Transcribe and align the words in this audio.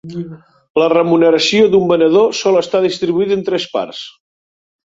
La 0.81 0.87
remuneració 0.93 1.69
d'un 1.75 1.85
venedor 1.93 2.33
sol 2.39 2.57
estar 2.65 2.83
distribuïda 2.89 3.39
en 3.41 3.47
tres 3.51 3.71
parts. 3.79 4.05